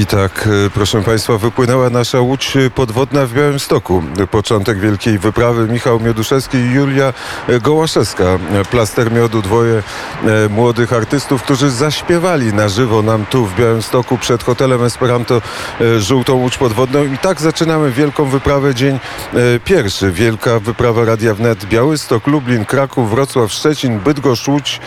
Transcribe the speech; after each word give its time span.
I 0.00 0.06
tak, 0.06 0.48
e, 0.66 0.70
proszę 0.70 1.02
Państwa, 1.02 1.38
wypłynęła 1.38 1.90
nasza 1.90 2.20
łódź 2.20 2.54
podwodna 2.74 3.26
w 3.26 3.32
Białymstoku. 3.32 4.02
Początek 4.30 4.78
wielkiej 4.78 5.18
wyprawy 5.18 5.68
Michał 5.68 6.00
Mioduszewski 6.00 6.58
i 6.58 6.70
Julia 6.70 7.12
e, 7.48 7.60
Gołaszewska. 7.60 8.24
E, 8.24 8.64
Plaster 8.70 9.12
miodu, 9.12 9.42
dwoje 9.42 9.82
e, 10.24 10.48
młodych 10.48 10.92
artystów, 10.92 11.42
którzy 11.42 11.70
zaśpiewali 11.70 12.54
na 12.54 12.68
żywo 12.68 13.02
nam 13.02 13.26
tu 13.26 13.46
w 13.46 13.56
Białymstoku 13.56 14.18
przed 14.18 14.44
hotelem 14.44 14.84
Esperanto 14.84 15.42
e, 15.80 16.00
żółtą 16.00 16.34
łódź 16.34 16.58
podwodną. 16.58 17.04
I 17.04 17.18
tak 17.18 17.40
zaczynamy 17.40 17.90
wielką 17.90 18.24
wyprawę, 18.24 18.74
dzień 18.74 18.94
e, 18.94 19.38
pierwszy. 19.64 20.10
Wielka 20.12 20.60
wyprawa 20.60 21.04
Radia 21.04 21.34
Wnet 21.34 21.64
Białystok, 21.64 22.26
Lublin, 22.26 22.64
Kraków, 22.64 23.10
Wrocław, 23.10 23.52
Szczecin, 23.52 23.98
Bydgoszcz, 23.98 24.48
Łódź, 24.48 24.80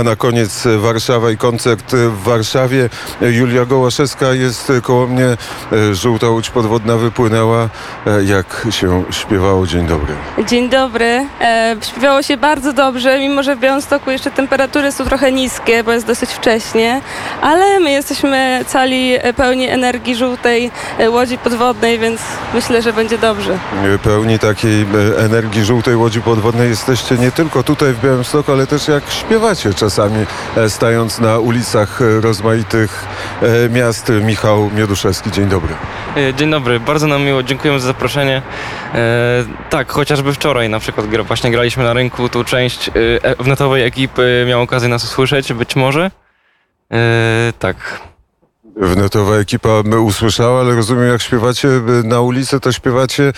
a 0.00 0.02
na 0.02 0.16
koniec 0.16 0.66
e, 0.66 0.78
Warszawa 0.78 1.30
i 1.30 1.36
koncert 1.36 1.94
e, 1.94 2.08
w 2.08 2.22
Warszawie. 2.22 2.90
E, 3.22 3.32
Julia 3.32 3.64
Gołaszewska 3.64 4.32
jest 4.32 4.57
e, 4.70 4.80
koło 4.80 5.06
mnie. 5.06 5.26
E, 5.72 5.94
Żółta 5.94 6.28
łódź 6.28 6.50
podwodna 6.50 6.96
wypłynęła. 6.96 7.68
E, 8.06 8.24
Jak 8.24 8.66
się 8.70 9.04
śpiewało? 9.10 9.66
Dzień 9.66 9.86
dobry. 9.86 10.14
Dzień 10.46 10.68
dobry. 10.68 11.26
E, 11.40 11.76
śpiewało 11.82 12.22
się 12.22 12.36
bardzo 12.36 12.72
dobrze, 12.72 13.18
mimo 13.18 13.42
że 13.42 13.56
w 13.56 13.60
Białymstoku 13.60 14.10
jeszcze 14.10 14.30
temperatury 14.30 14.92
są 14.92 15.04
trochę 15.04 15.32
niskie, 15.32 15.84
bo 15.84 15.92
jest 15.92 16.06
dosyć 16.06 16.30
wcześnie, 16.30 17.00
ale 17.40 17.80
my 17.80 17.90
jesteśmy 17.90 18.64
cali 18.66 19.12
e, 19.14 19.32
pełni 19.32 19.68
energii 19.68 20.16
żółtej 20.16 20.70
łodzi 21.08 21.38
podwodnej, 21.38 21.98
więc 21.98 22.20
myślę, 22.54 22.82
że 22.82 22.92
będzie 22.92 23.18
dobrze. 23.18 23.58
Pełni 24.02 24.38
takiej 24.38 24.86
energii 25.18 25.64
żółtej 25.64 25.96
łodzi 25.96 26.20
podwodnej 26.20 26.68
jesteście 26.70 27.16
nie 27.18 27.30
tylko 27.32 27.62
tutaj 27.62 27.92
w 27.92 28.00
Białymstoku, 28.00 28.52
ale 28.52 28.66
też 28.66 28.88
jak 28.88 29.10
śpiewacie 29.10 29.74
czasami, 29.74 30.26
stając 30.68 31.18
na 31.18 31.38
ulicach 31.38 32.00
rozmaitych 32.20 33.04
miast. 33.70 34.12
Michał 34.22 34.47
Mioduszewski, 34.56 35.30
dzień 35.30 35.48
dobry. 35.48 35.74
E, 36.16 36.34
Dzień 36.34 36.50
dobry, 36.50 36.80
bardzo 36.80 37.06
nam 37.06 37.22
miło, 37.22 37.42
dziękujemy 37.42 37.80
za 37.80 37.86
zaproszenie. 37.86 38.42
E, 38.94 39.44
tak, 39.70 39.92
chociażby 39.92 40.32
wczoraj 40.32 40.68
na 40.68 40.78
przykład 40.80 41.06
właśnie 41.26 41.50
graliśmy 41.50 41.84
na 41.84 41.92
rynku, 41.92 42.28
tu 42.28 42.44
część 42.44 42.88
e, 42.88 42.92
e- 43.24 43.34
wnetowej 43.44 43.84
ekipy 43.84 44.44
miała 44.48 44.62
okazję 44.62 44.88
nas 44.88 45.04
usłyszeć, 45.04 45.52
być 45.52 45.76
może. 45.76 46.10
E, 46.92 47.52
tak. 47.58 48.00
Wnetowa 48.76 49.36
ekipa 49.36 49.68
usłyszała, 50.00 50.60
ale 50.60 50.74
rozumiem, 50.74 51.08
jak 51.08 51.22
śpiewacie 51.22 51.68
e, 51.68 51.80
na 52.04 52.20
ulicy, 52.20 52.60
to 52.60 52.72
śpiewacie 52.72 53.32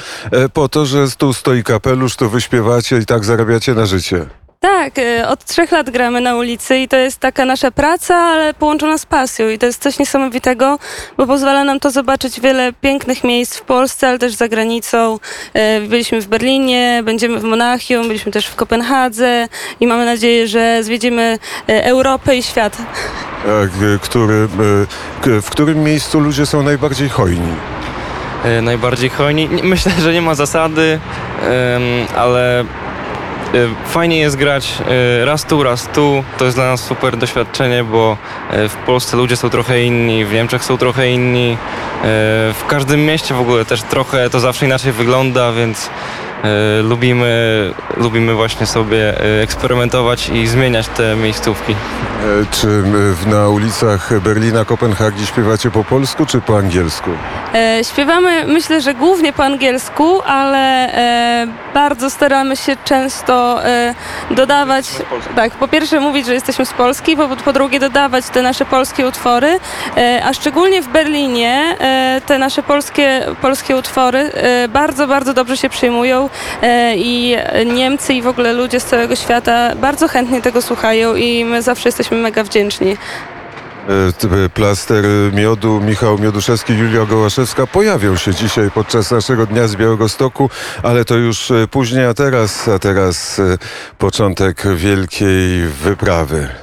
po 0.53 0.69
to, 0.69 0.87
że 0.87 1.11
tu 1.19 1.33
stoi 1.35 1.65
kapelusz, 1.65 2.17
to 2.17 2.29
wy 2.29 2.41
śpiewacie 2.41 2.99
i 2.99 3.07
tak 3.07 3.25
zarabiacie 3.25 3.75
na 3.75 3.87
życie. 3.87 4.27
Tak, 4.63 4.99
e, 4.99 5.29
od 5.29 5.45
trzech 5.45 5.73
lat 5.73 5.91
gramy 5.91 6.21
na 6.21 6.35
ulicy 6.37 6.79
i 6.79 6.89
to 6.89 6.97
jest 6.97 7.19
taka 7.19 7.45
nasza 7.45 7.71
praca, 7.71 8.15
ale 8.17 8.55
połączona 8.55 8.99
z 8.99 9.07
pasją 9.07 9.49
i 9.49 9.59
to 9.59 9.67
jest 9.67 9.83
coś 9.83 9.99
niesamowitego, 9.99 10.79
bo 11.17 11.27
pozwala 11.27 11.65
nam 11.65 11.81
to 11.81 11.91
zobaczyć 11.91 12.41
wiele 12.41 12.73
pięknych 12.73 13.25
miejsc 13.25 13.57
w 13.57 13.63
Polsce, 13.63 14.09
ale 14.09 14.19
też 14.19 14.33
za 14.35 14.49
granicą. 14.49 15.19
E, 15.55 15.81
Byliśmy 15.81 16.21
w 16.21 16.27
Berlinie, 16.27 17.01
będziemy 17.05 17.39
w 17.39 17.43
Monachium, 17.45 18.07
byliśmy 18.09 18.33
też 18.33 18.47
w 18.47 18.55
Kopenhadze 18.57 19.49
i 19.81 19.87
mamy 19.87 20.05
nadzieję, 20.05 20.49
że 20.49 20.85
zwiedzimy 20.85 21.39
e, 21.69 21.85
Europę 21.85 22.37
i 22.37 22.43
świat. 22.43 22.77
E, 22.79 23.69
k- 23.69 23.75
Który, 24.03 24.49
w 25.43 25.51
którym 25.51 25.85
miejscu 25.85 26.21
ludzie 26.21 26.47
są 26.47 26.63
najbardziej 26.63 27.09
hojni? 27.09 27.53
Najbardziej 28.63 29.11
hojni. 29.11 29.49
Myślę, 29.63 29.93
że 30.01 30.13
nie 30.13 30.23
ma 30.23 30.35
zasady, 30.35 30.99
ale 32.17 32.65
fajnie 33.87 34.19
jest 34.19 34.37
grać 34.37 34.79
e, 35.21 35.25
raz 35.25 35.45
tu, 35.45 35.63
raz 35.63 35.89
tu. 35.95 36.25
To 36.39 36.45
jest 36.45 36.57
dla 36.57 36.67
nas 36.67 36.81
super 36.81 37.17
doświadczenie, 37.17 37.85
bo 37.85 38.17
e, 38.51 38.69
w 38.69 38.75
Polsce 38.77 39.17
ludzie 39.17 39.37
są 39.37 39.51
trochę 39.51 39.83
inni, 39.83 40.25
w 40.25 40.33
Niemczech 40.33 40.65
są 40.65 40.79
trochę 40.79 41.11
inni. 41.11 41.57
W 42.55 42.65
każdym 42.67 43.05
mieście 43.07 43.35
w 43.35 43.41
ogóle 43.41 43.65
też 43.65 43.83
trochę 43.83 44.31
to 44.31 44.41
zawsze 44.41 44.67
inaczej 44.67 44.93
wygląda, 44.93 45.53
więc 45.53 45.91
lubimy, 46.83 47.31
lubimy 47.97 48.35
właśnie 48.35 48.67
sobie 48.67 49.15
eksperymentować 49.43 50.29
i 50.29 50.47
zmieniać 50.47 50.89
te 50.89 51.17
miejscówki. 51.17 51.73
E, 51.73 51.77
Czy 52.51 52.83
na 53.27 53.49
ulicach 53.49 54.21
Berlina, 54.21 54.65
Kopenhagi 54.65 55.27
śpiewacie 55.27 55.71
po 55.71 55.85
polsku 55.85 56.27
czy 56.27 56.41
po 56.41 56.59
angielsku? 56.59 57.11
E, 57.55 57.85
Śpiewamy, 57.85 58.45
myślę, 58.47 58.81
że 58.81 58.95
głównie 58.95 59.33
po 59.33 59.45
angielsku, 59.45 60.23
ale 60.23 60.95
e, 60.95 61.47
bardzo 61.75 62.11
staramy 62.11 62.57
się 62.57 62.77
często 62.85 63.65
e, 63.65 63.95
dodawać, 64.31 64.87
tak, 65.37 65.53
po 65.53 65.69
pierwsze 65.69 66.01
mówić, 66.01 66.27
że 66.27 66.35
jesteśmy 66.35 66.67
z 66.67 66.73
Polski, 66.73 67.17
po, 67.17 67.29
po 67.29 67.53
drugie 67.53 67.81
dodawać 67.81 68.25
te 68.27 68.43
nasze 68.43 68.65
polskie 68.65 69.07
utwory, 69.07 69.61
a 70.25 70.33
szczególnie 70.33 70.83
w 70.83 70.89
Berlinie 70.89 71.77
te 72.27 72.39
nasze 72.39 72.63
polskie, 72.63 73.27
polskie 73.43 73.77
utwory 73.77 74.33
bardzo, 74.69 75.07
bardzo 75.07 75.35
dobrze 75.35 75.57
się 75.57 75.69
przyjmują 75.69 76.29
i 76.97 77.37
Niemcy 77.67 78.15
i 78.15 78.23
w 78.23 78.27
ogóle 78.27 78.53
ludzie 78.53 78.81
z 78.81 78.85
całego 78.85 79.17
świata 79.17 79.75
bardzo 79.75 80.09
chętnie 80.09 80.43
tego 80.43 80.63
słuchają 80.63 81.15
i 81.15 81.45
my 81.45 81.63
zawsze 81.63 81.89
jesteśmy 81.89 82.17
mega 82.17 82.45
wdzięczni. 82.45 82.97
E, 83.91 84.45
e, 84.45 84.49
Plaster 84.49 85.05
miodu, 85.33 85.81
Michał 85.81 86.19
Mioduszewski, 86.19 86.73
Julia 86.75 87.07
Gołaszewska 87.07 87.67
pojawią 87.67 88.17
się 88.17 88.35
dzisiaj 88.35 88.71
podczas 88.71 89.11
naszego 89.11 89.47
Dnia 89.47 89.69
z 89.69 89.77
Białego 89.77 90.09
Stoku, 90.09 90.51
ale 90.83 91.05
to 91.05 91.17
już 91.17 91.51
e, 91.51 91.69
później, 91.69 92.05
a 92.05 92.15
teraz, 92.15 92.69
a 92.69 92.79
teraz 92.79 93.41
początek 93.99 94.63
wielkiej 94.77 95.67
wyprawy. 95.67 96.49